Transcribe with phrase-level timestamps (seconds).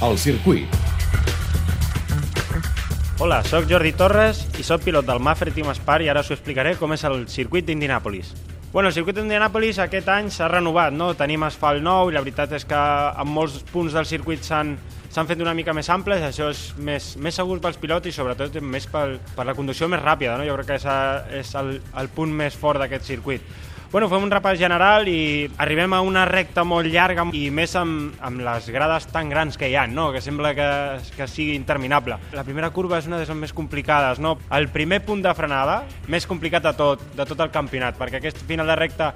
[0.00, 0.66] El circuit.
[3.18, 6.72] Hola, sóc Jordi Torres i sóc pilot del Mafre Team Spar i ara us explicaré
[6.80, 8.30] com és el circuit d'Indianapolis.
[8.72, 11.10] Bueno, el circuit d'Indianapolis aquest any s'ha renovat, no?
[11.18, 14.78] Tenim asfalt nou i la veritat és que en molts punts del circuit s'han
[15.10, 18.56] s'han fet una mica més amples, això és més, més segur pels pilots i sobretot
[18.62, 20.46] més pel, per la conducció més ràpida, no?
[20.46, 20.98] jo crec que és, a,
[21.42, 23.42] és el, el punt més fort d'aquest circuit.
[23.90, 28.12] Bueno, fem un repàs general i arribem a una recta molt llarga i més amb,
[28.22, 30.12] amb les grades tan grans que hi ha, no?
[30.14, 30.68] que sembla que,
[31.16, 32.20] que sigui interminable.
[32.38, 34.20] La primera curva és una de les més complicades.
[34.22, 34.36] No?
[34.54, 38.38] El primer punt de frenada, més complicat de tot, de tot el campionat, perquè aquest
[38.46, 39.10] final de recta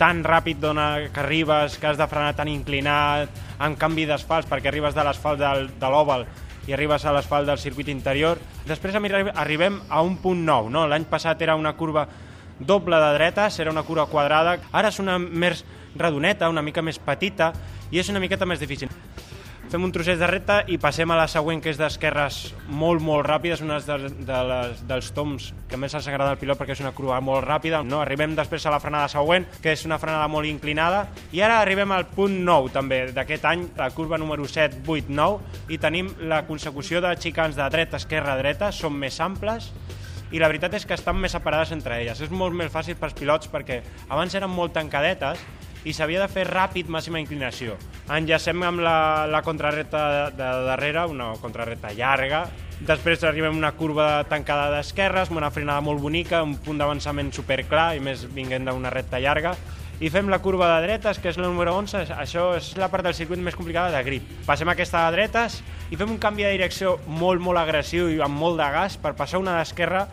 [0.00, 4.72] tan ràpid dona que arribes, que has de frenar tan inclinat, en canvi d'asfalt, perquè
[4.72, 5.44] arribes de l'asfalt
[5.76, 6.24] de l'Oval
[6.64, 8.40] i arribes a l'asfalt del circuit interior.
[8.64, 10.72] Després arribem a un punt nou.
[10.72, 10.88] No?
[10.88, 12.08] L'any passat era una curva
[12.60, 14.58] doble de dretes, era una curva quadrada.
[14.72, 15.64] Ara és una més
[15.96, 17.52] redoneta, una mica més petita,
[17.90, 18.92] i és una miqueta més difícil.
[19.70, 22.40] Fem un trosset de recta i passem a la següent, que és d'esquerres
[22.74, 26.58] molt, molt ràpides, una de, de les, dels toms que més els agrada al pilot
[26.58, 27.84] perquè és una crua molt ràpida.
[27.86, 31.60] No, arribem després a la frenada següent, que és una frenada molt inclinada, i ara
[31.62, 36.10] arribem al punt 9 també d'aquest any, la curva número 7, 8, 9, i tenim
[36.26, 39.70] la consecució de xicans de dreta, esquerra, dreta, són més amples,
[40.30, 42.20] i la veritat és que estan més separades entre elles.
[42.20, 45.42] És molt més fàcil pels pilots perquè abans eren molt tancadetes
[45.84, 47.76] i s'havia de fer ràpid màxima inclinació.
[48.12, 52.44] Enllacem amb la, la contrarreta de, de darrere, una contrarreta llarga,
[52.80, 57.28] Després arribem a una curva tancada d'esquerres, amb una frenada molt bonica, un punt d'avançament
[57.36, 59.52] superclar i més vinguent d'una recta llarga.
[60.00, 63.04] I fem la curva de dretes, que és la número 11, això és la part
[63.04, 64.30] del circuit més complicada de grip.
[64.46, 65.58] Passem aquesta de dretes
[65.92, 69.12] i fem un canvi de direcció molt, molt agressiu i amb molt de gas per
[69.18, 70.06] passar una d'esquerra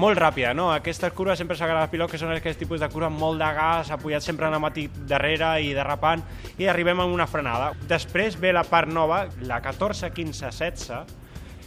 [0.00, 0.70] molt ràpida, no?
[0.72, 3.92] Aquestes curves sempre s'agrada al pilot, que són aquest tipus de curva molt de gas,
[3.92, 6.24] apoyat sempre pneumàtic darrere i derrapant,
[6.56, 7.74] i arribem a una frenada.
[7.92, 11.16] Després ve la part nova, la 14, 15, 16,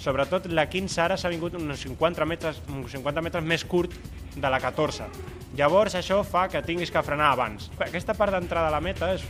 [0.01, 3.93] sobretot la 15 ara s'ha vingut uns 50 metres, uns 50 metres més curt
[4.35, 5.09] de la 14.
[5.57, 7.71] Llavors això fa que tinguis que frenar abans.
[7.81, 9.25] Aquesta part d'entrada a la meta és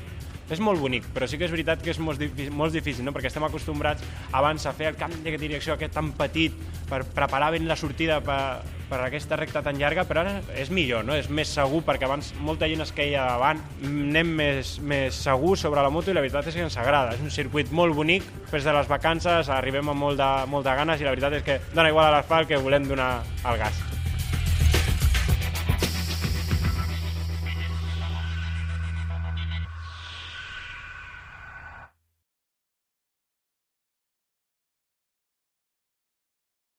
[0.49, 3.13] és molt bonic, però sí que és veritat que és molt difícil, molt difícil no?
[3.13, 6.55] perquè estem acostumbrats abans a fer el canvi de direcció aquest tan petit
[6.89, 11.05] per preparar ben la sortida per, per aquesta recta tan llarga, però ara és millor,
[11.05, 11.13] no?
[11.17, 15.85] és més segur, perquè abans molta gent es queia davant, anem més, més segur sobre
[15.85, 17.13] la moto i la veritat és que ens agrada.
[17.13, 20.75] És un circuit molt bonic, després de les vacances arribem amb molt de, molt de
[20.81, 23.13] ganes i la veritat és que dona igual a l'asfalt que volem donar
[23.45, 23.88] el gas.